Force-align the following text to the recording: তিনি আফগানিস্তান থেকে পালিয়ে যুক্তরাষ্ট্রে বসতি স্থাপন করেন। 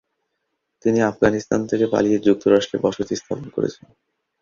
তিনি 0.85 0.99
আফগানিস্তান 1.01 1.61
থেকে 1.67 1.85
পালিয়ে 1.87 2.17
যুক্তরাষ্ট্রে 2.19 2.77
বসতি 2.79 3.13
স্থাপন 3.15 3.47
করেন। 3.49 3.73